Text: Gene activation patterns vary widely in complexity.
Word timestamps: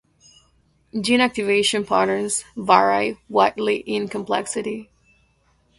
Gene 0.99 1.21
activation 1.21 1.85
patterns 1.85 2.43
vary 2.57 3.19
widely 3.29 3.75
in 3.75 4.07
complexity. 4.07 4.89